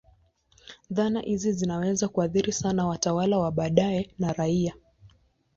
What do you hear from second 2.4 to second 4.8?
sana watawala wa baadaye na raia.